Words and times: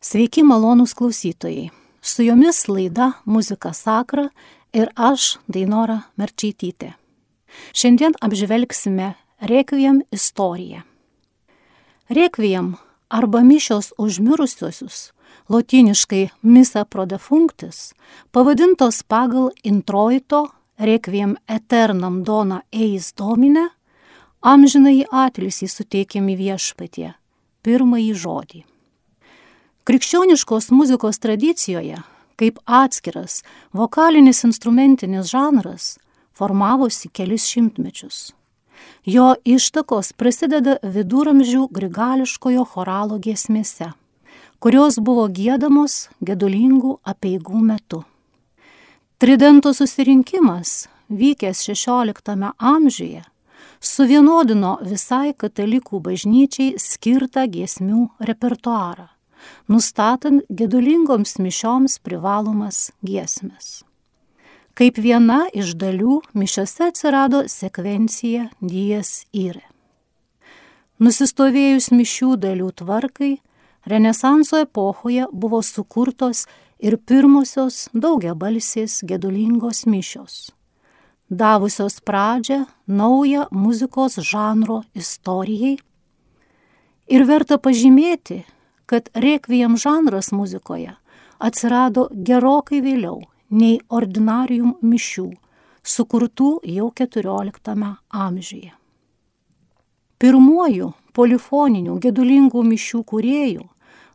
Sveiki 0.00 0.42
malonūs 0.44 0.92
klausytojai. 0.94 1.70
Su 2.02 2.22
jumis 2.22 2.66
laida 2.68 3.14
Muzika 3.24 3.72
Sakra 3.72 4.28
ir 4.76 4.90
aš, 4.94 5.38
Dainora 5.48 6.02
Merčytytė. 6.20 6.92
Šiandien 7.72 8.14
apžvelgsime 8.20 9.14
Rekviem 9.40 10.02
istoriją. 10.12 10.82
Rekviem 12.12 12.74
arba 13.08 13.40
mišios 13.40 13.92
užmirusiosius, 13.98 15.12
lotiniškai 15.48 16.28
misa 16.42 16.84
pro 16.84 17.06
defunctis, 17.06 17.94
pavadintos 18.30 19.02
pagal 19.02 19.50
introito 19.64 20.44
Rekviem 20.78 21.38
eternam 21.48 22.20
dona 22.22 22.60
eis 22.70 23.14
domine, 23.16 23.70
amžinai 24.44 25.06
atlisį 25.08 25.72
suteikiami 25.72 26.36
viešpatie, 26.36 27.14
pirmąjį 27.64 28.14
žodį. 28.14 28.66
Krikščioniškos 29.86 30.72
muzikos 30.74 31.20
tradicijoje, 31.22 32.00
kaip 32.34 32.58
atskiras 32.66 33.44
vokalinis 33.72 34.42
instrumentinis 34.48 35.28
žanras, 35.30 35.84
formavosi 36.34 37.08
kelis 37.14 37.46
šimtmečius. 37.46 38.32
Jo 39.06 39.36
ištakos 39.46 40.10
prasideda 40.18 40.76
viduramžių 40.82 41.68
grigališkojo 41.78 42.66
choralo 42.72 43.20
giesmėse, 43.22 43.92
kurios 44.58 44.98
buvo 44.98 45.28
gėdamos 45.30 46.08
gedulingų 46.18 46.98
apieigų 47.14 47.62
metu. 47.70 48.02
Tridento 49.22 49.70
susirinkimas, 49.70 50.88
vykęs 51.08 51.62
XVI 51.70 52.50
amžiuje, 52.58 53.22
suvienodino 53.78 54.78
visai 54.82 55.30
katalikų 55.32 56.02
bažnyčiai 56.02 56.74
skirtą 56.74 57.46
giesmių 57.46 58.08
repertuarą, 58.18 59.12
nustatant 59.68 60.44
gedulingoms 60.48 61.38
mišioms 61.38 61.98
privalomas 62.02 62.90
giesmes. 63.02 63.82
Kaip 64.76 64.98
viena 65.00 65.46
iš 65.56 65.72
dalių 65.80 66.20
mišiose 66.36 66.90
atsirado 66.90 67.46
sekvencija 67.48 68.50
Dijas 68.60 69.24
Ire. 69.32 69.64
Nusistovėjus 71.00 71.90
mišių 71.92 72.36
dalių 72.40 72.70
tvarkai, 72.76 73.34
Renesanso 73.86 74.58
epochoje 74.58 75.26
buvo 75.32 75.62
sukurtos 75.62 76.46
ir 76.82 76.96
pirmosios 76.98 77.84
daugiabalsės 77.94 79.04
gedulingos 79.06 79.84
mišios, 79.86 80.50
davusios 81.30 82.00
pradžią 82.02 82.64
naują 82.86 83.46
muzikos 83.52 84.18
žanro 84.18 84.80
istorijai. 84.94 85.76
Ir 87.06 87.24
verta 87.30 87.60
pažymėti, 87.62 88.42
kad 88.86 89.10
rekviem 89.14 89.76
žanras 89.76 90.32
muzikoje 90.32 90.94
atsirado 91.38 92.08
gerokai 92.12 92.80
vėliau 92.80 93.20
nei 93.50 93.78
ordinarium 93.88 94.76
mišių, 94.82 95.28
sukurtų 95.86 96.50
jau 96.66 96.90
XIV 96.90 97.92
amžiuje. 98.10 98.72
Pirmuoju 100.16 100.92
polifoninių 101.16 101.98
gedulingų 102.00 102.62
mišių 102.64 103.02
kuriejų 103.04 103.66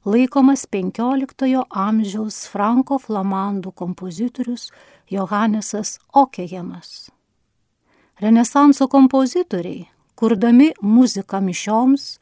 laikomas 0.05 0.65
XV 0.65 1.61
amžiaus 1.69 2.47
franko 2.49 2.97
flamandų 2.97 3.71
kompozitorius 3.71 4.71
Johannesas 5.09 5.99
Okejemas. 6.13 7.11
Renesanso 8.21 8.87
kompozitoriai, 8.87 9.87
kurdami 10.15 10.71
muziką 10.81 11.41
mišioms, 11.41 12.19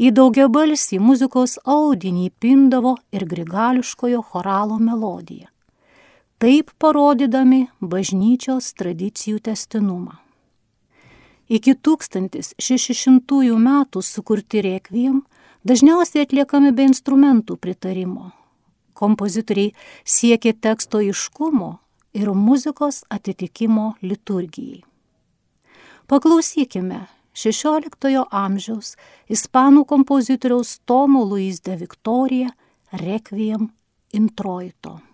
į 0.00 0.10
daugiabalsį 0.16 0.96
muzikos 1.04 1.58
audinį 1.68 2.30
pindavo 2.40 2.94
ir 3.12 3.26
grigališkojo 3.28 4.22
choralo 4.32 4.78
melodiją, 4.80 5.50
taip 6.40 6.72
parodydami 6.80 7.66
bažnyčios 7.80 8.72
tradicijų 8.80 9.42
testinumą. 9.50 10.16
Iki 11.50 11.74
1600 11.84 13.58
metų 13.58 14.00
sukurti 14.06 14.62
rekviem 14.64 15.20
dažniausiai 15.66 16.24
atliekami 16.24 16.72
be 16.72 16.86
instrumentų 16.88 17.58
pritarimo. 17.60 18.30
Kompozitoriai 18.94 19.74
siekė 20.04 20.54
teksto 20.54 21.00
iškumo 21.02 21.72
ir 22.14 22.30
muzikos 22.32 23.02
atitikimo 23.10 23.94
liturgijai. 24.00 24.84
Paklausykime 26.06 27.04
XVI 27.34 28.24
amžiaus 28.30 28.96
ispanų 29.30 29.84
kompozitoriaus 29.86 30.78
Tomo 30.86 31.24
Luis 31.24 31.60
de 31.60 31.76
Victoria 31.76 32.50
Requiem 32.92 33.70
introito. 34.12 35.09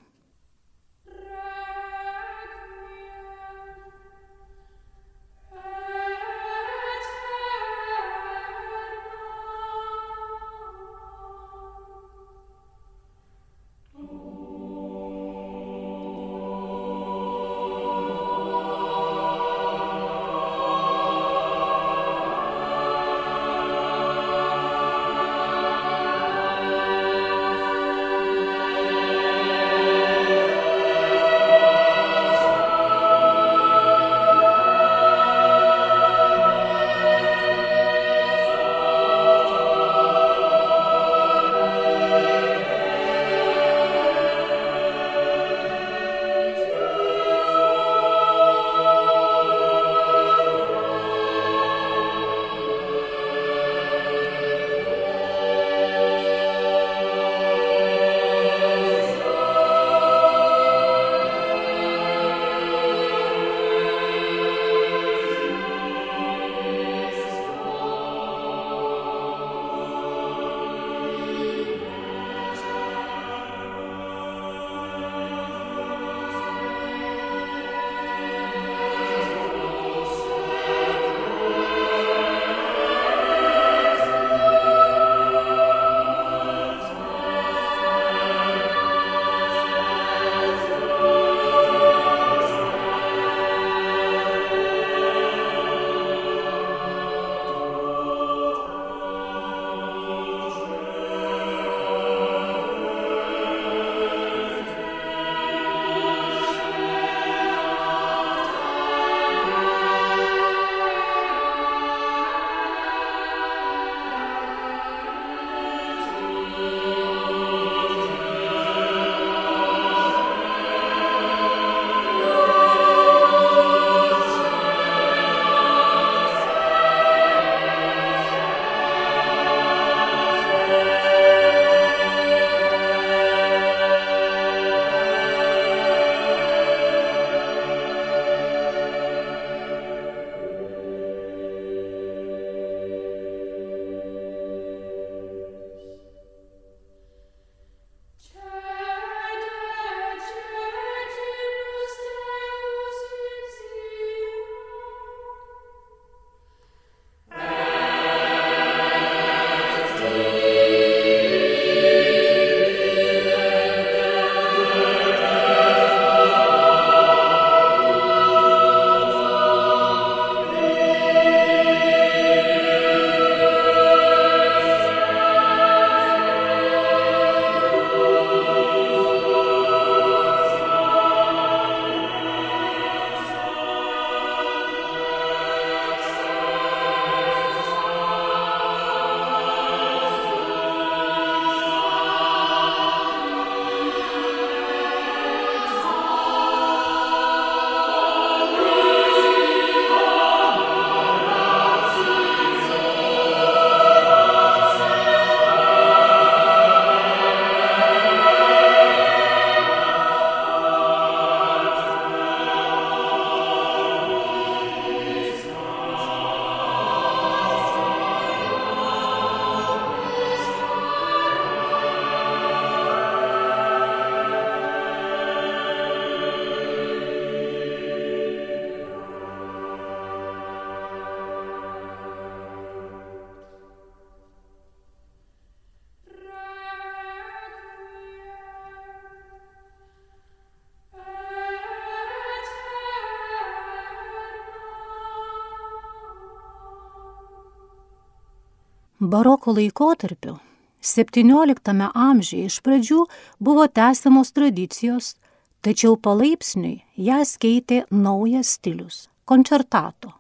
Baroko 249.07 249.53
laikotarpiu 249.55 250.39
XVII 250.83 251.91
amžiuje 251.95 252.47
iš 252.51 252.59
pradžių 252.63 253.05
buvo 253.39 253.67
tęsiamos 253.71 254.33
tradicijos, 254.35 255.15
tačiau 255.63 255.95
palaipsniui 255.97 256.83
jas 256.97 257.37
keitė 257.39 257.85
naujas 257.91 258.57
stilius- 258.59 259.09
koncertato. 259.31 260.13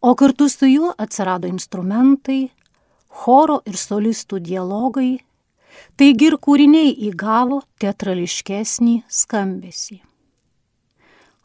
O 0.00 0.14
kartu 0.14 0.48
su 0.48 0.66
juo 0.66 0.94
atsirado 0.98 1.48
instrumentai, 1.48 2.50
choro 3.08 3.60
ir 3.64 3.74
solistų 3.74 4.40
dialogai, 4.40 5.20
taigi 5.96 6.26
ir 6.26 6.36
kūriniai 6.36 6.92
įgavo 7.08 7.62
teatrališkesnį 7.80 9.02
skambesį. 9.08 10.00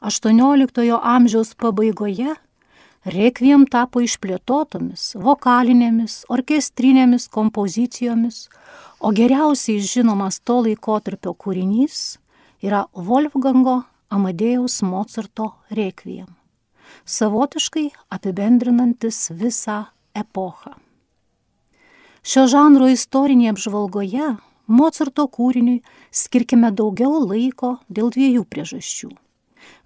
XVIII 0.02 1.00
amžiaus 1.02 1.56
pabaigoje 1.56 2.36
Rekviem 3.07 3.62
tapo 3.71 4.01
išplėtotomis 4.04 5.13
vokalinėmis, 5.24 6.25
orkestrinėmis 6.33 7.30
kompozicijomis, 7.31 8.39
o 9.00 9.13
geriausiai 9.15 9.80
žinomas 9.80 10.42
to 10.44 10.57
laikotarpio 10.65 11.31
kūrinys 11.31 12.18
yra 12.59 12.81
Wolfgango 12.92 13.77
Amadėjaus 14.12 14.81
Mozarto 14.83 15.54
Rekviem, 15.71 16.27
savotiškai 17.07 17.86
apibendrinantis 18.12 19.30
visą 19.31 19.86
epochą. 20.12 20.74
Šio 22.27 22.44
žanro 22.51 22.89
istorinėje 22.92 23.54
apžvalgoje 23.54 24.33
Mozarto 24.68 25.30
kūriniui 25.31 25.80
skirkime 26.12 26.74
daugiau 26.75 27.24
laiko 27.24 27.77
dėl 27.88 28.12
dviejų 28.12 28.44
priežasčių. 28.51 29.13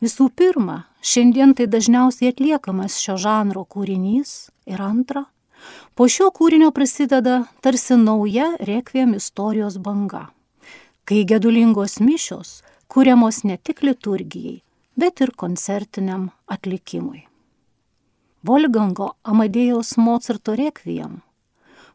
Visų 0.01 0.29
pirma, 0.35 0.85
šiandien 1.01 1.53
tai 1.57 1.67
dažniausiai 1.69 2.31
atliekamas 2.33 2.97
šio 3.01 3.17
žanro 3.21 3.63
kūrinys 3.69 4.49
ir 4.65 4.81
antra, 4.81 5.25
po 5.95 6.07
šio 6.09 6.31
kūrinio 6.33 6.71
prasideda 6.73 7.43
tarsi 7.61 7.97
nauja 7.99 8.55
rekviem 8.65 9.13
istorijos 9.19 9.77
banga, 9.77 10.27
kai 11.05 11.23
gedulingos 11.29 11.99
mišios 12.01 12.61
kūriamos 12.91 13.43
ne 13.47 13.57
tik 13.57 13.83
liturgijai, 13.85 14.61
bet 14.97 15.21
ir 15.21 15.31
koncertiniam 15.37 16.31
atlikimui. 16.51 17.27
Volgango 18.43 19.13
Amadėjaus 19.21 19.95
Mozarto 20.01 20.57
rekviem 20.57 21.19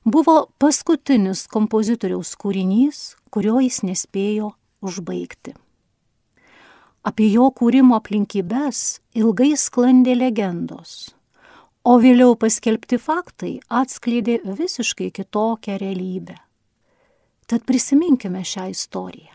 buvo 0.06 0.37
paskutinis 0.62 1.49
kompozitoriaus 1.50 2.37
kūrinys, 2.38 3.17
kurio 3.35 3.59
jis 3.59 3.83
nespėjo 3.83 4.53
užbaigti. 4.79 5.56
Apie 7.06 7.29
jo 7.31 7.53
kūrimo 7.55 7.94
aplinkybės 8.00 8.99
ilgai 9.14 9.53
sklandė 9.55 10.17
legendos, 10.19 11.14
o 11.87 12.03
vėliau 12.03 12.35
paskelbti 12.35 12.99
faktai 12.99 13.62
atskleidė 13.70 14.43
visiškai 14.43 15.14
kitokią 15.14 15.79
realybę. 15.79 16.35
Tad 17.47 17.62
prisiminkime 17.62 18.43
šią 18.43 18.75
istoriją. 18.75 19.31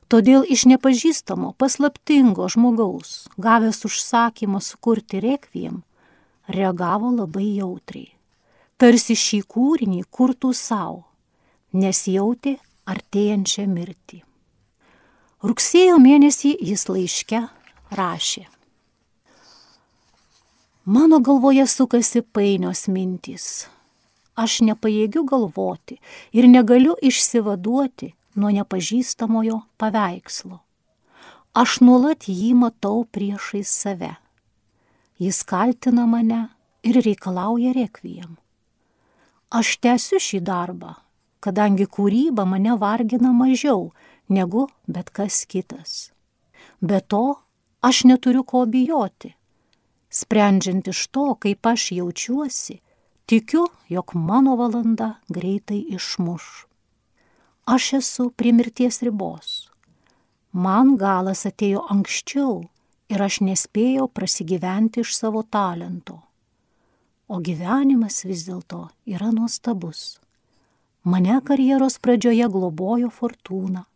todėl 0.06 0.46
iš 0.46 0.68
nepažįstamo 0.70 1.56
paslaptingo 1.58 2.46
žmogaus, 2.54 3.25
gavęs 3.42 3.82
užsakymą 3.90 4.62
sukurti 4.62 5.24
rekviem, 5.24 5.80
reagavo 6.46 7.10
labai 7.16 7.48
jautriai. 7.56 8.12
Tarsi 8.78 9.18
šį 9.18 9.40
kūrinį 9.50 10.04
kurtų 10.13 10.51
savo, 10.58 11.08
nes 11.74 12.04
jautė 12.06 12.60
artėjančią 12.86 13.66
mirtį. 13.66 14.22
Rugsėjo 15.42 15.98
mėnesį 15.98 16.54
jis 16.70 16.86
laiške 16.86 17.42
rašė. 17.92 18.48
Mano 20.86 21.20
galvoje 21.20 21.68
sukasi 21.68 22.22
painios 22.22 22.88
mintys. 22.90 23.68
Aš 24.36 24.62
nepajėgiu 24.66 25.22
galvoti 25.28 26.00
ir 26.34 26.48
negaliu 26.50 26.96
išsivaduoti 27.04 28.14
nuo 28.36 28.50
nepažįstamojo 28.56 29.60
paveikslo. 29.78 30.62
Aš 31.54 31.82
nuolat 31.84 32.26
jį 32.32 32.54
matau 32.56 33.04
priešais 33.04 33.70
save. 33.70 34.16
Jis 35.20 35.44
kaltina 35.44 36.08
mane 36.08 36.48
ir 36.82 36.98
reikalauja 37.06 37.76
rekviem. 37.76 38.38
Aš 39.52 39.76
tęsiu 39.84 40.18
šį 40.24 40.40
darbą, 40.48 40.96
kadangi 41.44 41.86
kūryba 41.86 42.48
mane 42.48 42.78
vargina 42.80 43.34
mažiau 43.36 43.92
negu 44.32 44.70
bet 44.88 45.12
kas 45.12 45.44
kitas. 45.46 46.12
Be 46.80 47.02
to, 47.04 47.36
Aš 47.82 48.04
neturiu 48.04 48.44
ko 48.44 48.66
bijoti. 48.66 49.34
Sprendžiant 50.10 50.88
iš 50.88 51.08
to, 51.08 51.34
kaip 51.36 51.66
aš 51.66 51.92
jaučiuosi, 51.92 52.80
tikiu, 53.26 53.66
jog 53.90 54.12
mano 54.14 54.56
valanda 54.56 55.14
greitai 55.30 55.80
išmuš. 55.96 56.66
Aš 57.66 57.94
esu 57.94 58.30
prie 58.30 58.54
mirties 58.54 59.02
ribos. 59.02 59.72
Man 60.52 60.98
galas 60.98 61.46
atėjo 61.50 61.86
anksčiau 61.90 62.58
ir 63.10 63.24
aš 63.24 63.40
nespėjau 63.48 64.08
prasigyventi 64.08 65.02
iš 65.02 65.16
savo 65.18 65.42
talento. 65.44 66.20
O 67.32 67.40
gyvenimas 67.40 68.26
vis 68.28 68.44
dėlto 68.46 68.90
yra 69.08 69.32
nuostabus. 69.32 70.20
Mane 71.04 71.40
karjeros 71.48 71.98
pradžioje 72.04 72.50
globojo 72.52 73.10
fortūna 73.10 73.88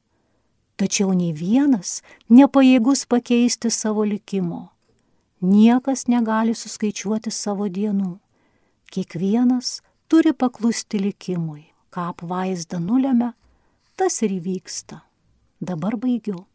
tačiau 0.79 1.13
nei 1.15 1.33
vienas 1.33 2.01
nepajėgus 2.29 3.05
pakeisti 3.09 3.71
savo 3.71 4.05
likimo. 4.07 4.69
Niekas 5.41 6.07
negali 6.07 6.55
suskaičiuoti 6.55 7.31
savo 7.31 7.67
dienų. 7.69 8.15
Kiekvienas 8.91 9.81
turi 10.07 10.31
paklusti 10.33 11.01
likimui, 11.01 11.65
ką 11.91 12.11
apvaizda 12.13 12.79
nulėmė, 12.79 13.33
tas 13.95 14.21
ir 14.23 14.35
įvyksta. 14.39 15.01
Dabar 15.59 15.97
baigiu. 15.99 16.45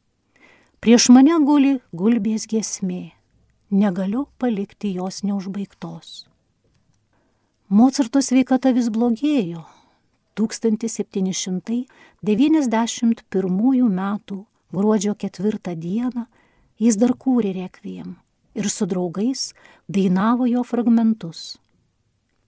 Prieš 0.81 1.11
mane 1.12 1.37
guli 1.45 1.75
gulbės 1.93 2.47
giesmė, 2.49 3.12
negaliu 3.71 4.27
palikti 4.41 4.95
jos 4.97 5.23
neužbaigtos. 5.25 6.25
Mocarto 7.69 8.23
sveikata 8.25 8.73
vis 8.73 8.89
blogėjo, 8.91 9.62
1791 10.35 11.85
m. 13.83 14.19
gruodžio 14.73 15.15
4 15.15 15.77
dieną 15.77 16.27
jis 16.81 16.97
dar 16.97 17.13
kūrė 17.13 17.53
rekviem 17.57 18.17
ir 18.55 18.71
su 18.71 18.87
draugais 18.87 19.55
dainavo 19.89 20.47
jo 20.47 20.63
fragmentus. 20.65 21.59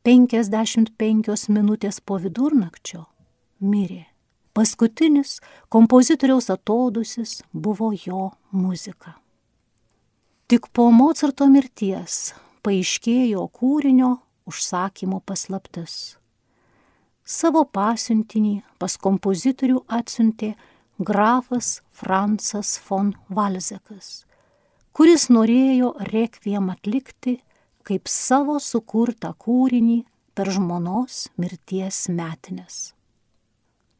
55 0.04 1.48
minutės 1.54 2.00
po 2.00 2.18
vidurnakčio 2.18 3.04
mirė. 3.60 4.06
Paskutinis 4.52 5.40
kompozitoriaus 5.72 6.50
atodusis 6.52 7.42
buvo 7.52 7.92
jo 8.06 8.32
muzika. 8.50 9.14
Tik 10.50 10.68
po 10.76 10.90
Mozarto 10.92 11.46
mirties 11.48 12.34
paaiškėjo 12.66 13.46
kūrinio 13.56 14.10
užsakymo 14.50 15.22
paslaptis 15.24 16.18
savo 17.32 17.64
pasiuntinį 17.64 18.60
pas 18.80 18.96
kompozitorių 19.00 19.78
atsiuntė 19.98 20.52
grafas 20.98 21.80
Francas 21.90 22.80
von 22.88 23.14
Valzekas, 23.28 24.24
kuris 24.92 25.28
norėjo 25.32 25.94
rekviem 26.12 26.70
atlikti 26.74 27.40
kaip 27.88 28.08
savo 28.08 28.58
sukurtą 28.62 29.34
kūrinį 29.44 30.04
per 30.36 30.50
žmonos 30.52 31.28
mirties 31.40 32.08
metinės. 32.08 32.94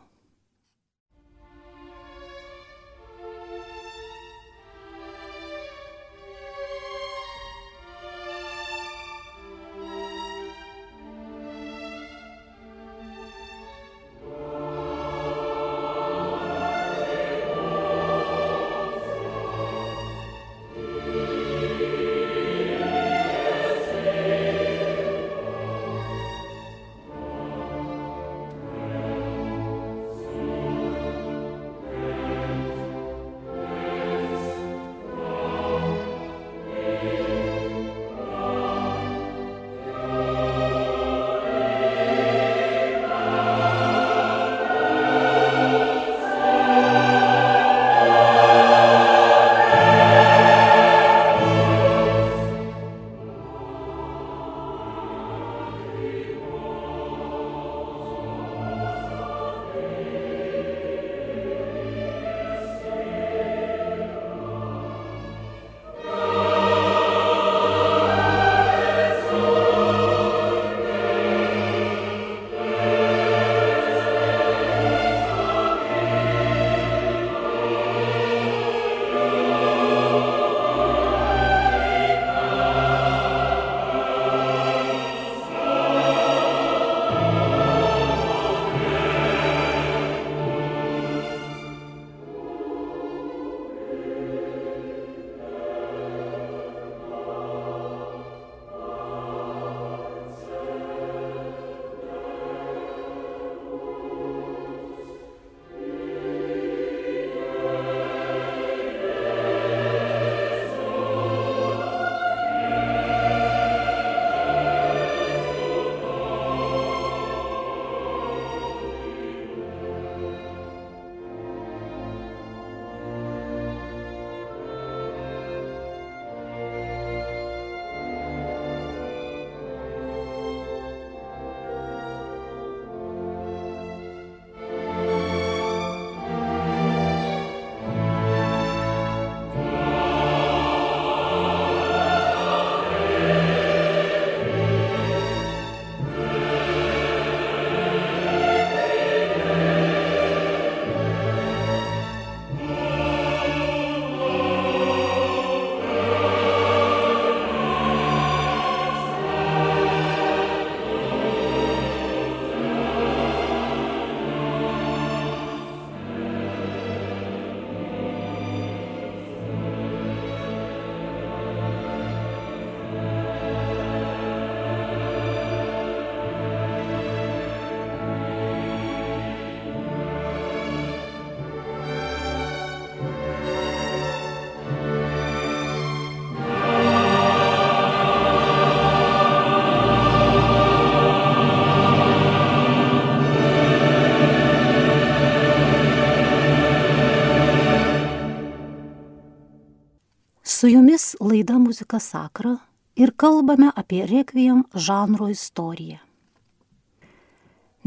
Su 200.59 200.67
jumis 200.67 201.15
laida 201.19 201.57
Muzika 201.57 201.99
Sakra 201.99 202.57
ir 202.95 203.11
kalbame 203.15 203.71
apie 203.75 204.05
rekviem 204.05 204.63
žanro 204.75 205.29
istoriją. 205.31 205.97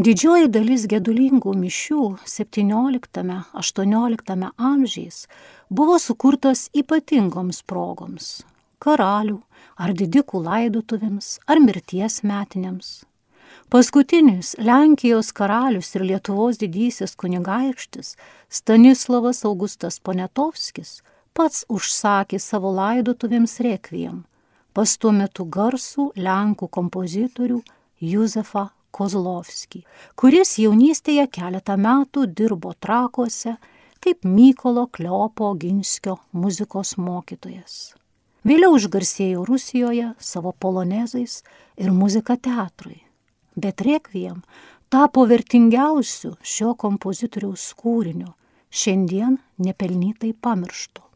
Didžioji 0.07 0.49
dalis 0.55 0.87
gedulingų 0.89 1.53
mišių 1.65 2.05
17-18 2.35 4.51
amžiais 4.71 5.19
buvo 5.69 5.99
sukurtos 6.07 6.61
ypatingoms 6.73 7.63
progoms- 7.69 8.41
karalių 8.87 9.39
ar 9.77 9.93
didikų 9.93 10.43
laidotuvėms 10.49 11.39
ar 11.47 11.61
mirties 11.61 12.23
metinėms. 12.25 13.05
Paskutinis 13.69 14.57
Lenkijos 14.57 15.33
karalius 15.33 15.95
ir 15.95 16.03
Lietuvos 16.09 16.57
didysis 16.57 17.17
kunigaikštis 17.17 18.17
Stanislavas 18.49 19.45
Augustas 19.45 20.01
Ponetovskis 20.01 21.03
pats 21.37 21.65
užsakė 21.73 22.39
savo 22.43 22.73
laidotuvėms 22.77 23.59
rekviem 23.65 24.23
pas 24.73 24.97
tuo 24.97 25.13
metu 25.13 25.45
garsų 25.45 26.13
Lenkų 26.17 26.69
kompozitorių 26.73 27.61
Juzefą 28.03 28.71
Kozlovskį, 28.93 29.83
kuris 30.17 30.57
jaunystėje 30.61 31.27
keletą 31.33 31.79
metų 31.81 32.27
dirbo 32.37 32.75
trakuose 32.81 33.57
kaip 34.03 34.27
Mykolo 34.27 34.89
Kleopo 34.93 35.53
Ginskio 35.61 36.19
muzikos 36.33 36.97
mokytojas. 36.99 37.95
Vėliau 38.43 38.75
išgarsėjo 38.75 39.45
Rusijoje 39.47 40.11
savo 40.19 40.53
polonezais 40.53 41.41
ir 41.79 41.93
muzika 41.95 42.37
teatrui. 42.37 42.99
Bet 43.55 43.85
rekviem 43.87 44.43
tapo 44.91 45.25
vertingiausiu 45.31 46.35
šio 46.43 46.75
kompozitoriaus 46.75 47.71
kūriniu, 47.79 48.33
šiandien 48.69 49.39
nepelnytai 49.63 50.35
pamirštu. 50.35 51.12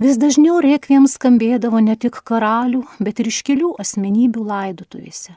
Vis 0.00 0.16
dažniau 0.16 0.62
rekviem 0.64 1.04
skambėdavo 1.04 1.76
ne 1.84 1.92
tik 1.92 2.22
karalių, 2.24 2.86
bet 3.04 3.18
ir 3.20 3.26
iškilių 3.28 3.74
asmenybių 3.82 4.44
laidotuvėse. 4.48 5.34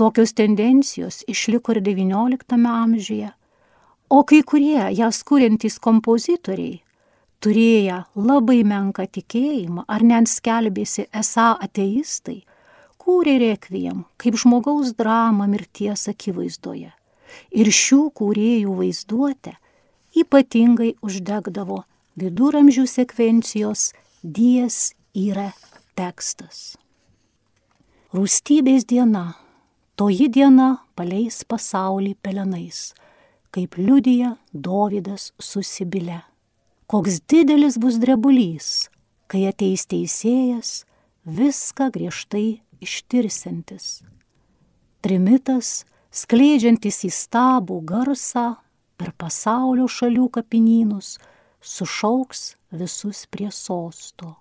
Tokios 0.00 0.32
tendencijos 0.32 1.18
išliko 1.28 1.74
ir 1.76 1.82
XIX 1.84 2.70
amžiuje, 2.70 3.28
o 4.08 4.22
kai 4.24 4.40
kurie 4.48 4.86
jas 4.96 5.20
kuriantys 5.28 5.76
kompozitoriai, 5.76 6.80
turėję 7.44 8.00
labai 8.16 8.62
menką 8.64 9.04
tikėjimą 9.12 9.84
ar 9.84 10.08
net 10.08 10.32
skelbėsi 10.32 11.10
esą 11.12 11.52
ateistai, 11.68 12.40
kūrė 12.96 13.36
rekviem 13.44 14.06
kaip 14.16 14.40
žmogaus 14.40 14.96
dramą 14.96 15.52
mirties 15.52 16.08
akivaizdoje. 16.08 16.94
Ir 17.52 17.68
šių 17.68 18.02
kūrėjų 18.16 18.80
vaizduotę 18.80 19.58
ypatingai 20.16 20.94
uždegdavo 21.04 21.82
viduramžių 22.18 22.86
sekvencijos 22.88 23.92
dies 24.22 24.92
yra 25.14 25.52
tekstas. 25.98 26.74
Rūstybės 28.12 28.84
diena 28.88 29.32
Toji 29.92 30.30
diena 30.32 30.78
paleis 30.96 31.42
pasaulį 31.44 32.14
pelenais, 32.24 32.94
kaip 33.52 33.76
liudija 33.76 34.32
Dovydas 34.50 35.28
susibile. 35.36 36.22
Koks 36.88 37.20
didelis 37.28 37.76
bus 37.78 37.98
drebulys, 38.00 38.88
kai 39.28 39.44
ateis 39.50 39.84
teisėjas, 39.92 40.86
viską 41.28 41.90
griežtai 41.92 42.62
ištirsiantis. 42.80 44.00
Trimitas, 45.04 45.84
skleidžiantis 46.08 47.04
įstabų 47.10 47.82
garsą 47.84 48.46
per 48.96 49.12
pasaulio 49.12 49.90
šalių 49.92 50.30
kapinynus, 50.38 51.18
sušauks 51.62 52.44
visus 52.70 53.26
prie 53.30 53.50
sosto. 53.50 54.36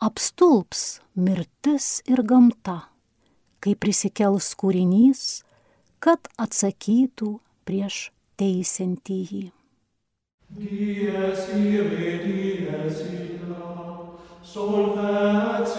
Apstulps 0.00 1.00
mirtis 1.14 2.00
ir 2.08 2.24
gamta 2.24 2.80
kai 3.60 3.76
prisikels 3.76 4.54
kūrinys, 4.60 5.44
kad 6.00 6.30
atsakytų 6.40 7.34
prieš 7.68 8.08
teisintįjį. 8.40 9.50
Dies 10.60 11.42
ire, 11.54 12.14
dies 12.24 13.02
illa, 13.06 13.74
solvet 14.42 15.76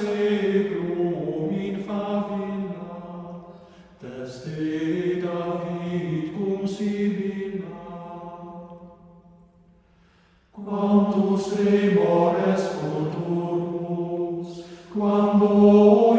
quantus 10.81 11.45
tremores 11.53 12.61
futurum, 12.73 14.43
quando 14.91 16.10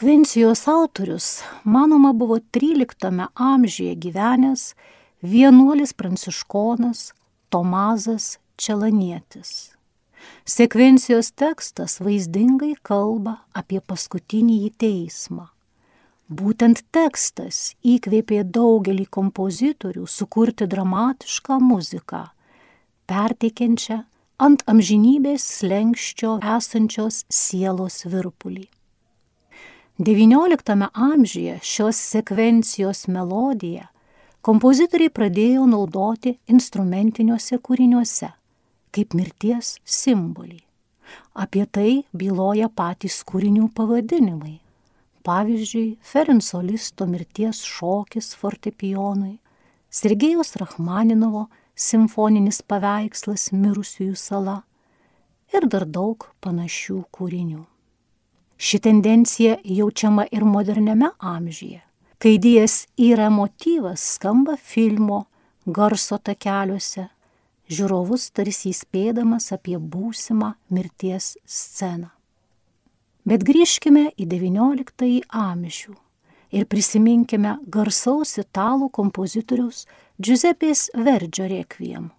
Sekvencijos 0.00 0.68
autorius, 0.68 1.42
manoma, 1.64 2.12
buvo 2.12 2.38
13 2.38 3.26
amžiuje 3.34 3.94
gyvenęs 3.94 4.74
vienuolis 5.22 5.92
pranciškonas 5.92 7.12
Tomazas 7.50 8.38
Čelanietis. 8.56 9.76
Sekvencijos 10.44 11.30
tekstas 11.36 11.98
vaizdingai 12.00 12.78
kalba 12.82 13.34
apie 13.52 13.82
paskutinį 13.84 14.72
teismą. 14.80 15.50
Būtent 16.32 16.80
tekstas 16.96 17.76
įkvėpė 17.84 18.40
daugelį 18.56 19.04
kompozitorių 19.04 20.08
sukurti 20.08 20.64
dramatišką 20.64 21.60
muziką, 21.60 22.24
perteikiančią 23.04 24.02
ant 24.48 24.64
amžinybės 24.64 25.44
slengščio 25.60 26.38
esančios 26.56 27.26
sielos 27.28 28.06
virpulį. 28.08 28.70
XIX 30.00 30.88
amžiuje 30.92 31.58
šios 31.62 31.98
sekvencijos 32.00 33.02
melodiją 33.12 33.82
kompozitoriai 34.40 35.10
pradėjo 35.12 35.66
naudoti 35.68 36.30
instrumentiniuose 36.48 37.58
kūriniuose 37.60 38.30
kaip 38.96 39.12
mirties 39.18 39.74
simbolį. 39.84 40.62
Apie 41.36 41.66
tai 41.68 41.90
byloja 42.16 42.70
patys 42.72 43.18
kūrinių 43.28 43.66
pavadinimai. 43.76 44.54
Pavyzdžiui, 45.28 45.98
Ferenco 46.00 46.62
Listo 46.64 47.04
mirties 47.04 47.60
šokis 47.68 48.32
fortepijonui, 48.40 49.34
Sergejos 49.90 50.56
Rachmaninovo 50.62 51.50
simfoninis 51.76 52.62
paveikslas 52.64 53.50
mirusiųjų 53.52 54.16
sala 54.16 54.62
ir 55.52 55.68
dar 55.68 55.84
daug 55.84 56.24
panašių 56.40 57.02
kūrinių. 57.12 57.66
Ši 58.60 58.78
tendencija 58.78 59.56
jaučiama 59.64 60.26
ir 60.32 60.44
moderniame 60.44 61.08
amžiuje, 61.18 61.80
kai 62.18 62.34
dies 62.38 62.86
yra 63.00 63.30
motyvas 63.32 64.04
skamba 64.18 64.56
filmo 64.60 65.22
garso 65.64 66.18
takeliuose, 66.20 67.06
žiūrovus 67.72 68.28
tarsi 68.36 68.74
įspėdamas 68.74 69.48
apie 69.56 69.78
būsimą 69.80 70.52
mirties 70.76 71.32
sceną. 71.48 72.10
Bet 73.24 73.48
grįžkime 73.48 74.10
į 74.20 74.28
XIX 74.28 75.24
amžių 75.32 75.96
ir 76.52 76.68
prisiminkime 76.68 77.56
garsaus 77.64 78.36
italų 78.44 78.92
kompozitoriaus 78.92 79.86
Giuseppės 80.20 80.90
Verdžio 80.92 81.48
rekviem, 81.48 82.10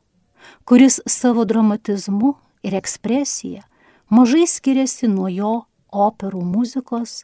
kuris 0.65 1.03
savo 1.05 1.45
dramatizmu 1.45 2.33
ir 2.65 2.81
ekspresija 2.81 3.67
mažai 4.09 4.47
skiriasi 4.49 5.05
nuo 5.11 5.29
jo 5.29 5.59
operų 5.91 6.41
muzikos 6.41 7.23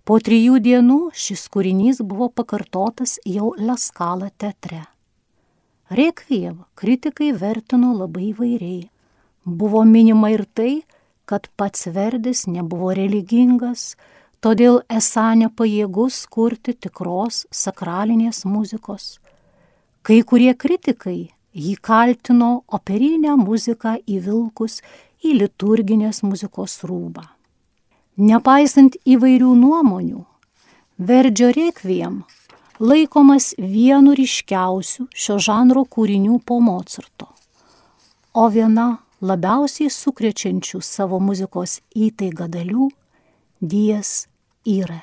Po 0.05 0.21
trijų 0.23 0.61
dienų 0.63 0.99
šis 1.19 1.49
kūrinys 1.51 1.99
buvo 2.07 2.29
pakartotas 2.29 3.17
jau 3.27 3.51
Laskala 3.59 4.31
teatre. 4.39 4.85
Rekviem 5.91 6.63
kritikai 6.79 7.33
vertino 7.35 7.91
labai 7.97 8.31
vairiai. 8.39 8.91
Buvo 9.45 9.83
minima 9.83 10.31
ir 10.31 10.45
tai, 10.55 10.85
kad 11.25 11.51
pats 11.57 11.89
Verdis 11.91 12.47
nebuvo 12.47 12.95
religingas, 12.95 13.97
todėl 14.45 14.83
esą 14.93 15.31
nepajėgus 15.41 16.27
kurti 16.29 16.75
tikros 16.77 17.45
sakralinės 17.49 18.43
muzikos. 18.45 19.19
Kai 20.05 20.21
kurie 20.29 20.53
kritikai 20.53 21.31
jį 21.57 21.75
kaltino 21.81 22.51
operinę 22.77 23.39
muziką 23.41 23.95
įvilkus 24.05 24.83
į 25.25 25.39
liturginės 25.39 26.21
muzikos 26.27 26.83
rūbą. 26.85 27.25
Nepaisant 28.21 28.99
įvairių 29.09 29.55
nuomonių, 29.63 30.21
Verdžio 30.95 31.49
rekviem 31.51 32.21
laikomas 32.79 33.49
vienu 33.59 34.13
ryškiausių 34.15 35.09
šio 35.11 35.39
žanro 35.43 35.83
kūrinių 35.91 36.37
po 36.47 36.61
Mozarto, 36.63 37.27
o 38.35 38.45
viena 38.53 39.01
labiausiai 39.19 39.91
sukrečiančių 39.91 40.79
savo 40.85 41.19
muzikos 41.19 41.81
įtaiga 41.97 42.47
dalių- 42.47 42.93
Dies 43.75 44.29
ire. 44.65 45.03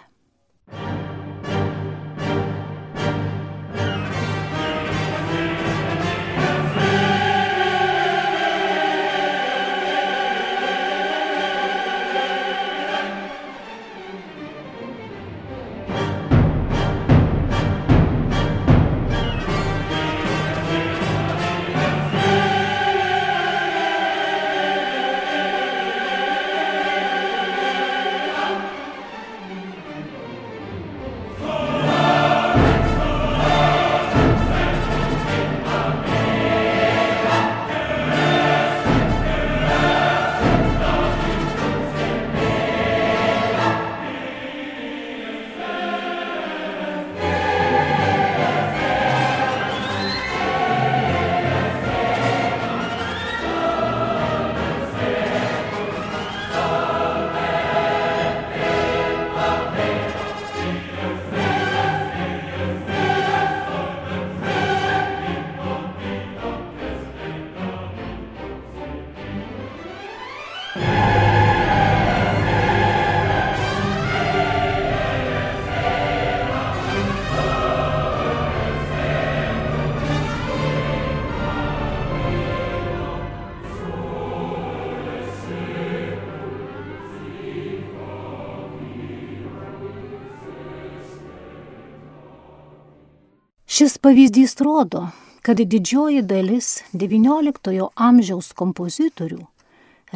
Šis 93.82 93.98
pavyzdys 93.98 94.62
rodo, 94.62 95.08
kad 95.42 95.58
didžioji 95.58 96.22
dalis 96.22 96.68
XIX 96.94 97.88
amžiaus 97.96 98.52
kompozitorių 98.54 99.40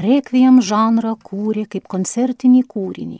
rekviem 0.05 0.59
žanrą 0.61 1.15
kūrė 1.25 1.63
kaip 1.71 1.87
koncertinį 1.89 2.59
kūrinį, 2.69 3.17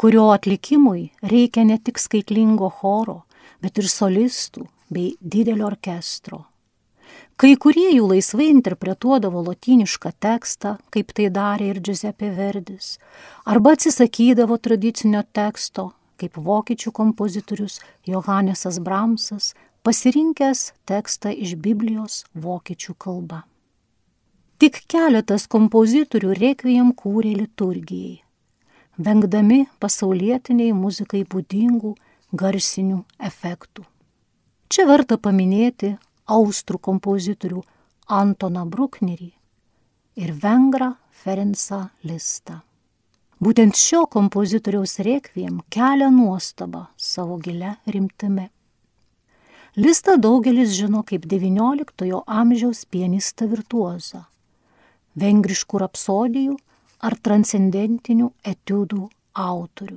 kurio 0.00 0.30
atlikimui 0.32 1.02
reikia 1.32 1.66
ne 1.68 1.76
tik 1.76 2.00
skaitlingo 2.00 2.70
choro, 2.78 3.18
bet 3.60 3.82
ir 3.82 3.90
solistų 3.92 4.64
bei 4.88 5.10
didelio 5.20 5.66
orkestro. 5.68 6.38
Kai 7.36 7.50
kurie 7.60 7.90
jų 7.90 8.06
laisvai 8.14 8.46
interpretuodavo 8.48 9.42
lotynišką 9.50 10.14
tekstą, 10.24 10.78
kaip 10.88 11.12
tai 11.12 11.26
darė 11.28 11.68
ir 11.74 11.82
Giuseppe 11.84 12.30
Verdis, 12.38 12.94
arba 13.44 13.76
atsisakydavo 13.76 14.56
tradicinio 14.56 15.20
teksto, 15.36 15.90
kaip 16.16 16.40
vokiečių 16.40 16.94
kompozitorius 16.96 17.82
Johannesas 18.08 18.80
Bramsas, 18.80 19.52
pasirinkęs 19.82 20.72
tekstą 20.86 21.32
iš 21.34 21.56
Biblijos 21.58 22.22
vokiečių 22.38 22.94
kalba. 22.94 23.42
Tik 24.62 24.78
keletas 24.86 25.48
kompozitorių 25.50 26.36
rekvijam 26.38 26.92
kūrė 26.94 27.32
liturgijai, 27.40 28.20
vengdami 28.94 29.64
pasaulietiniai 29.82 30.70
muzikai 30.70 31.24
būdingų 31.26 31.96
garsinių 32.30 33.00
efektų. 33.18 33.82
Čia 34.70 34.86
verta 34.86 35.18
paminėti 35.18 35.96
austrų 36.30 36.78
kompozitorių 36.78 37.64
Antoną 38.06 38.62
Bruknerį 38.70 39.32
ir 40.22 40.32
vengrą 40.38 40.92
Ferencą 41.10 41.88
Listą. 42.06 42.62
Būtent 43.42 43.74
šio 43.74 44.06
kompozitoriaus 44.06 45.00
rekviem 45.02 45.58
kelia 45.74 46.14
nuostabą 46.14 46.86
savo 46.96 47.42
gilę 47.42 47.80
rimtimi. 47.90 48.46
Listą 49.76 50.18
daugelis 50.20 50.74
žino 50.76 51.00
kaip 51.00 51.22
XIX 51.24 52.18
amžiaus 52.26 52.82
pianistą 52.84 53.46
virtuozą, 53.48 54.26
vengriškų 55.16 55.78
rapsodijų 55.80 56.56
ar 57.00 57.16
transcendentinių 57.16 58.28
etiudų 58.52 59.06
autorių. 59.32 59.96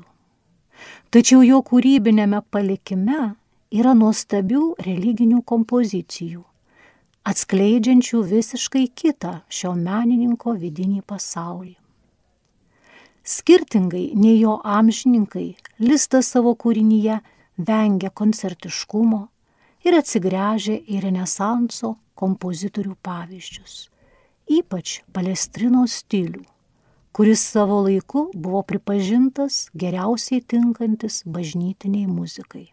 Tačiau 1.11 1.43
jo 1.43 1.59
kūrybinėme 1.59 2.39
palikime 2.55 3.35
yra 3.75 3.91
nuostabių 3.99 4.63
religinių 4.87 5.41
kompozicijų, 5.43 6.45
atskleidžiančių 7.27 8.23
visiškai 8.31 8.87
kitą 8.95 9.41
šio 9.51 9.75
menininko 9.75 10.55
vidinį 10.55 11.03
pasaulį. 11.03 11.75
Skirtingai 13.27 14.07
nei 14.15 14.39
jo 14.39 14.55
amžininkai, 14.63 15.57
Listas 15.83 16.31
savo 16.31 16.55
kūrinyje 16.55 17.19
vengia 17.59 18.09
koncertiškumo 18.09 19.25
ir 19.85 19.97
atsigręžia 19.99 20.79
į 20.89 21.01
Renesanso 21.05 21.95
kompozitorių 22.17 22.95
pavyzdžius, 23.05 23.75
ypač 24.49 24.99
Palestrino 25.13 25.85
stilių, 25.89 26.43
kuris 27.15 27.43
savo 27.53 27.81
laiku 27.85 28.29
buvo 28.33 28.63
pripažintas 28.67 29.67
geriausiai 29.77 30.41
tinkantis 30.41 31.21
bažnytiniai 31.25 32.09
muzikai. 32.09 32.71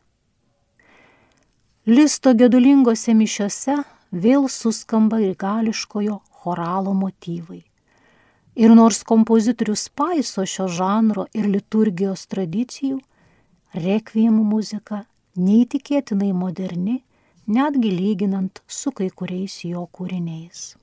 Listo 1.87 2.33
gedulingose 2.38 3.14
mišiose 3.18 3.77
vėl 4.14 4.48
suskamba 4.48 5.18
grigališkojo 5.18 6.20
choralo 6.42 6.94
motyvai. 6.94 7.62
Ir 8.55 8.75
nors 8.77 9.01
kompozitorius 9.09 9.88
paiso 9.88 10.44
šio 10.46 10.68
žanro 10.68 11.25
ir 11.35 11.48
liturgijos 11.48 12.27
tradicijų, 12.29 12.98
rekvijimų 13.72 14.44
muzika 14.44 15.07
neįtikėtinai 15.36 16.32
moderni, 16.36 17.02
netgi 17.46 17.90
lyginant 17.90 18.62
su 18.66 18.92
kai 18.92 19.08
kuriais 19.10 19.62
jo 19.64 19.86
kūriniais. 19.92 20.74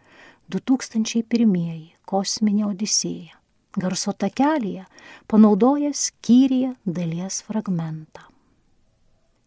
2001 0.51 1.89
Kosminė 2.05 2.65
Odisėja. 2.67 3.40
Garso 3.79 4.11
takelėje 4.11 4.83
panaudoja 5.31 5.93
skyriją 5.95 6.73
dalies 6.85 7.39
fragmentą. 7.47 8.25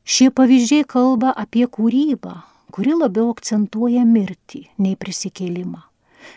Šie 0.04 0.30
pavyzdžiai 0.32 0.84
kalba 0.88 1.32
apie 1.36 1.66
kūrybą, 1.68 2.32
kuri 2.72 2.94
labiau 2.96 3.30
akcentuoja 3.32 4.04
mirtį 4.08 4.62
nei 4.80 4.96
prisikėlimą. 5.00 5.82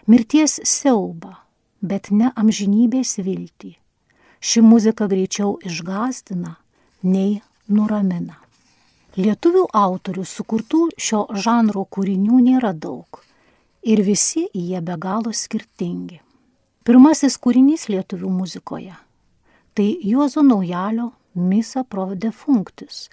Mirties 0.08 0.60
siaubą, 0.68 1.34
bet 1.82 2.12
ne 2.12 2.32
amžinybės 2.36 3.18
viltį. 3.24 3.78
Ši 4.40 4.62
muzika 4.62 5.08
greičiau 5.08 5.56
išgazdina 5.64 6.58
nei 7.04 7.40
nuramina. 7.72 8.38
Lietuvių 9.18 9.64
autorių 9.74 10.28
sukurtų 10.28 10.84
šio 11.00 11.24
žanro 11.34 11.88
kūrinių 11.90 12.44
nėra 12.52 12.76
daug 12.76 13.24
ir 13.88 14.04
visi 14.04 14.46
jie 14.54 14.82
be 14.84 14.98
galo 15.00 15.32
skirtingi. 15.34 16.20
Pirmasis 16.88 17.36
kūrinys 17.44 17.90
lietuvių 17.92 18.30
muzikoje- 18.32 18.96
tai 19.76 20.00
Juozo 20.08 20.40
Naujalio 20.40 21.12
Misa 21.36 21.84
Prov 21.84 22.16
Defunctis 22.16 23.12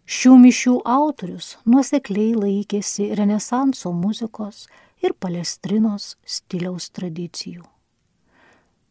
Šių 0.07 0.39
mišių 0.47 0.81
autorius 0.85 1.59
nuosekliai 1.67 2.35
laikėsi 2.41 3.15
renesanso 3.15 3.93
muzikos 3.93 4.69
ir 5.03 5.13
palestrinos 5.13 6.17
stiliaus 6.25 6.91
tradicijų. 6.91 7.76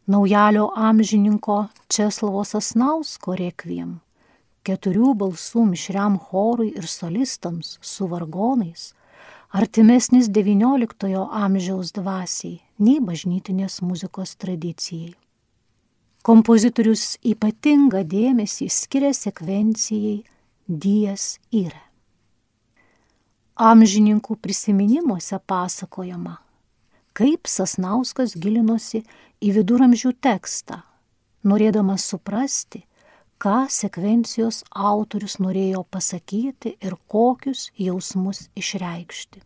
Naujalio 0.06 0.72
amžininko 0.76 1.66
Česlavo 1.88 2.44
Sasnausko 2.46 3.34
rekviem, 3.34 3.96
keturių 4.62 5.16
balsų 5.18 5.64
mišriam 5.66 6.20
chorui 6.28 6.68
ir 6.78 6.86
solistams 6.86 7.72
su 7.82 8.06
vargonais, 8.06 8.92
artimesnis 9.50 10.30
XIX 10.30 11.24
amžiaus 11.26 11.90
dvasiai 11.98 12.60
nei 12.78 13.00
bažnytinės 13.02 13.80
muzikos 13.82 14.36
tradicijai. 14.38 15.16
Kompozitorius 16.22 17.18
ypatingą 17.26 18.06
dėmesį 18.06 18.70
skiria 18.70 19.10
sekvencijai 19.10 20.22
Dies 20.66 21.40
yra. 21.50 21.82
Amžininkų 23.58 24.38
prisiminimuose 24.38 25.38
pasakojama, 25.46 26.38
kaip 27.16 27.48
Sasnauskas 27.48 28.34
gilinosi 28.36 29.02
į 29.40 29.52
viduramžių 29.56 30.12
tekstą, 30.24 30.82
norėdamas 31.48 32.04
suprasti, 32.10 32.82
ką 33.40 33.66
sekvencijos 33.72 34.62
autorius 34.70 35.38
norėjo 35.40 35.84
pasakyti 35.90 36.76
ir 36.80 36.96
kokius 37.08 37.70
jausmus 37.80 38.46
išreikšti. 38.56 39.42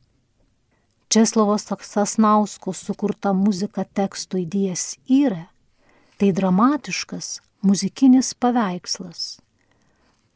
Česlovos 1.10 1.66
Sasnausko 1.66 2.74
sukurta 2.74 3.32
muzika 3.34 3.84
tekstui 3.84 4.46
Dies 4.46 4.96
yra- 5.08 5.46
tai 6.18 6.30
dramatiškas 6.32 7.40
muzikinis 7.62 8.34
paveikslas 8.34 9.40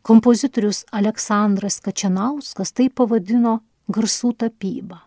Kompozitorius 0.05 0.85
Aleksandras 0.93 1.79
Kačianauskas 1.81 2.75
tai 2.77 2.91
pavadino 2.93 3.55
garsų 3.89 4.35
tapyba. 4.37 4.99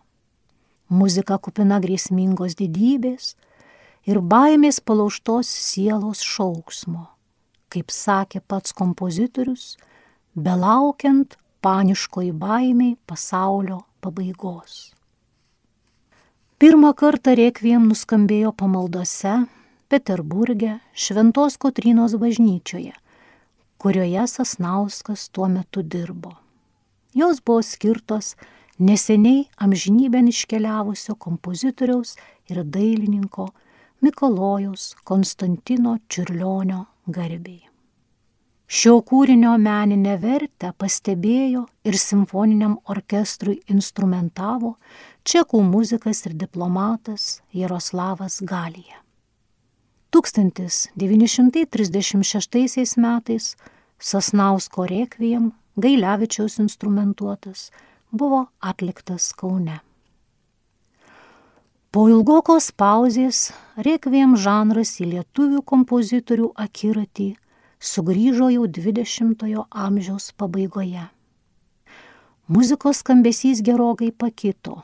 Muzika 0.88 1.36
kupina 1.38 1.78
grėsmingos 1.84 2.56
didybės 2.58 3.34
ir 4.08 4.20
baimės 4.24 4.80
palauštos 4.80 5.48
sielos 5.48 6.22
šauksmo, 6.24 7.08
kaip 7.68 7.92
sakė 7.92 8.40
pats 8.40 8.72
kompozitorius, 8.72 9.76
belaukiant 10.34 11.36
paniškoj 11.60 12.32
baimiai 12.32 12.96
pasaulio 13.06 13.82
pabaigos. 14.00 14.94
Pirmą 16.58 16.94
kartą 16.96 17.36
reikviem 17.38 17.84
nuskambėjo 17.90 18.54
pamaldose 18.56 19.34
Peterburgė 19.88 20.78
Šventos 20.94 21.60
Kotrinos 21.60 22.16
bažnyčioje 22.18 22.96
kurioje 23.78 24.26
Sasnauskas 24.26 25.28
tuo 25.28 25.48
metu 25.48 25.82
dirbo. 25.82 26.34
Jos 27.14 27.40
buvo 27.44 27.62
skirtos 27.62 28.34
neseniai 28.78 29.46
amžinybėn 29.64 30.28
iškeliavusio 30.32 31.16
kompozitoriaus 31.18 32.16
ir 32.50 32.64
dailininko 32.64 33.48
Mikalojaus 34.00 34.94
Konstantino 35.04 35.98
Čiurlionio 36.08 36.86
garbiai. 37.06 37.68
Šio 38.68 39.00
kūrinio 39.00 39.56
meninę 39.58 40.18
vertę 40.20 40.74
pastebėjo 40.76 41.66
ir 41.88 41.96
simfoniniam 41.96 42.76
orkestrui 42.92 43.64
instrumentavo 43.72 44.76
čekų 45.24 45.64
muzikas 45.64 46.28
ir 46.28 46.36
diplomatas 46.36 47.40
Jaroslavas 47.56 48.44
Galija. 48.44 49.00
1936 50.12 53.00
metais 53.00 53.56
Sasnausko 53.98 54.86
rekvijam 54.86 55.52
Gailevičiaus 55.76 56.58
instrumentuotas 56.62 57.70
buvo 58.10 58.46
atliktas 58.60 59.32
Kaune. 59.32 59.80
Po 61.90 62.04
ilgokos 62.08 62.70
pauzės 62.76 63.48
rekviem 63.76 64.36
žanras 64.36 64.98
į 65.00 65.08
lietuvių 65.14 65.62
kompozitorių 65.64 66.50
akiratį 66.64 67.28
sugrįžo 67.80 68.50
jau 68.52 68.66
20-ojo 68.68 69.64
amžiaus 69.70 70.30
pabaigoje. 70.36 71.08
Muzikos 72.48 73.00
skambesys 73.02 73.60
gerokai 73.64 74.10
pakito, 74.12 74.82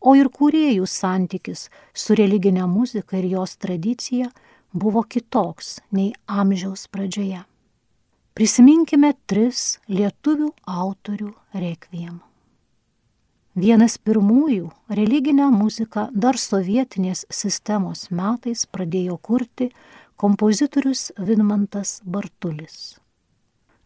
o 0.00 0.14
ir 0.18 0.30
kūrėjų 0.30 0.86
santykis 0.90 1.68
su 1.94 2.14
religinė 2.18 2.66
muzika 2.70 3.18
ir 3.18 3.30
jos 3.36 3.58
tradicija– 3.58 4.30
buvo 4.76 5.02
kitoks 5.02 5.80
nei 5.90 6.12
amžiaus 6.26 6.86
pradžioje. 6.92 7.40
Prisiminkime 8.36 9.14
tris 9.24 9.78
lietuvių 9.88 10.50
autorių 10.68 11.32
rekviem. 11.56 12.20
Vienas 13.56 13.94
pirmųjų 13.96 14.68
religinę 14.92 15.46
muziką 15.48 16.12
dar 16.12 16.36
sovietinės 16.36 17.24
sistemos 17.32 18.12
metais 18.12 18.68
pradėjo 18.68 19.16
kurti 19.16 19.72
kompozitorius 20.20 21.08
Vidmantas 21.16 22.04
Bartulis. 22.04 23.00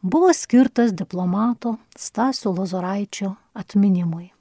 buvo 0.02 0.34
skirtas 0.34 0.93
diplomato 0.93 1.78
Stasio 1.95 2.52
Lozoraičio 2.52 3.36
atminimui. 3.54 4.32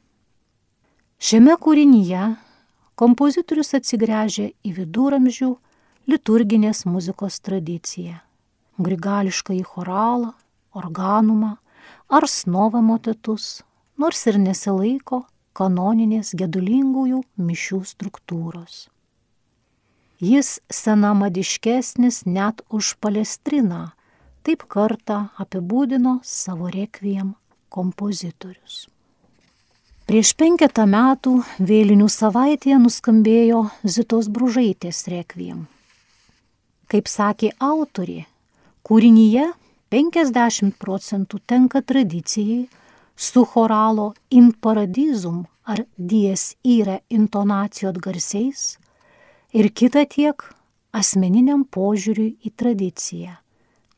Šiame 1.18 1.54
kūrinyje 1.54 2.34
kompozitorius 2.98 3.74
atsigręžė 3.78 4.50
į 4.66 4.72
viduramžių 4.74 5.56
liturginės 6.10 6.84
muzikos 6.84 7.40
tradiciją 7.40 8.18
grigališką 8.80 9.54
į 9.54 9.62
choralą, 9.62 10.32
organumą 10.74 11.60
ar 12.08 12.26
snovą 12.26 12.80
motetus, 12.82 13.62
nors 14.00 14.26
ir 14.26 14.40
nesilaiko 14.40 15.26
kanoninės 15.60 16.32
gedulingųjų 16.40 17.20
mišių 17.50 17.82
struktūros. 17.92 18.86
Jis 20.20 20.58
senamadiškesnis 20.68 22.24
net 22.26 22.60
už 22.68 22.94
palestriną, 23.00 23.90
taip 24.44 24.64
kartą 24.68 25.28
apibūdino 25.40 26.18
savo 26.24 26.68
rekviem 26.72 27.34
kompozitorius. 27.72 28.88
Prieš 30.10 30.32
penketą 30.34 30.88
metų 30.90 31.36
vėlinių 31.62 32.08
savaitėje 32.10 32.80
nuskambėjo 32.82 33.62
Zitos 33.86 34.26
Bružaitės 34.26 35.04
rekviem. 35.12 35.68
Kaip 36.90 37.06
sakė 37.06 37.52
autorė, 37.62 38.24
Kūrinyje 38.82 39.44
50 39.94 40.74
procentų 40.82 41.38
tenka 41.46 41.80
tradicijai 41.86 42.64
su 43.20 43.44
choralo 43.44 44.14
in 44.30 44.52
paradizum 44.52 45.44
ar 45.68 45.82
dies 45.96 46.54
yra 46.64 46.96
intonacijų 47.12 47.90
atgarsiais 47.92 48.62
ir 49.52 49.68
kita 49.76 50.06
tiek 50.08 50.40
asmeniniam 50.96 51.66
požiūriui 51.68 52.38
į 52.40 52.54
tradiciją, 52.56 53.34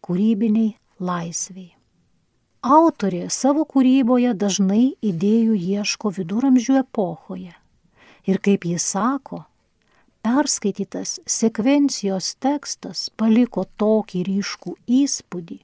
kūrybiniai 0.03 0.75
laisviai. 0.99 1.71
Autorė 2.67 3.29
savo 3.31 3.63
kūryboje 3.63 4.35
dažnai 4.43 4.97
idėjų 4.99 5.55
ieško 5.55 6.11
viduramžių 6.19 6.83
epochoje 6.83 7.55
ir, 8.27 8.43
kaip 8.43 8.67
jis 8.67 8.91
sako, 8.91 9.45
perskaitytas 10.27 11.21
sekvencijos 11.31 12.35
tekstas 12.43 13.09
paliko 13.15 13.69
tokį 13.79 14.27
ryškų 14.33 14.77
įspūdį, 15.03 15.63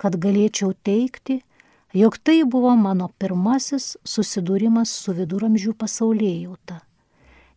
kad 0.00 0.16
galėčiau 0.16 0.72
teikti, 0.88 1.42
jog 1.94 2.18
tai 2.18 2.42
buvo 2.44 2.74
mano 2.76 3.08
pirmasis 3.18 3.94
susidūrimas 4.02 4.90
su 4.90 5.14
viduramžių 5.14 5.76
pasaulėjauta. 5.78 6.80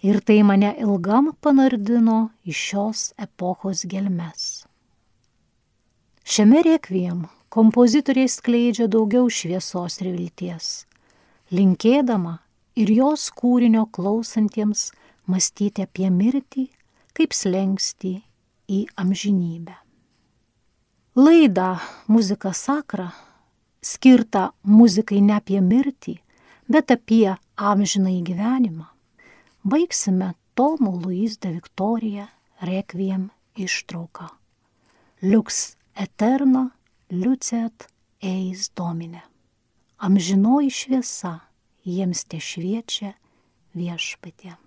Ir 0.05 0.21
tai 0.21 0.43
mane 0.45 0.75
ilgam 0.77 1.31
panardino 1.41 2.29
į 2.45 2.53
šios 2.53 3.07
epochos 3.17 3.81
gelmes. 3.89 4.67
Šiame 6.21 6.61
reikviem 6.61 7.25
kompozitoriai 7.49 8.29
skleidžia 8.29 8.85
daugiau 8.91 9.25
šviesos 9.31 9.97
ir 10.03 10.11
vilties, 10.13 10.85
linkėdama 11.49 12.37
ir 12.77 12.93
jos 12.93 13.31
kūrinio 13.33 13.87
klausantiems 13.89 14.91
mąstyti 15.25 15.87
apie 15.87 16.11
mirtį 16.13 16.67
kaip 17.17 17.33
slengsti 17.33 18.19
į 18.69 18.85
amžinybę. 19.01 19.73
Laidą 21.17 21.79
Muzika 22.05 22.53
Sakra 22.53 23.09
skirtą 23.87 24.49
muzikai 24.63 25.21
ne 25.23 25.37
apie 25.39 25.61
mirtį, 25.63 26.17
bet 26.67 26.91
apie 26.91 27.37
amžinai 27.55 28.19
gyvenimą. 28.27 28.87
Baigsime 29.63 30.33
Tomo 30.55 30.91
Luis 31.03 31.37
de 31.37 31.51
Victoria 31.57 32.27
Requiem 32.61 33.29
ištrauką. 33.55 34.27
Liuks 35.21 35.77
eterna, 35.95 36.69
liucet 37.09 37.87
eis 38.21 38.69
domine. 38.75 39.21
Amžinoji 39.97 40.71
šviesa 40.73 41.33
jiems 41.85 42.23
te 42.29 42.41
šviečia 42.41 43.15
viešpatė. 43.77 44.57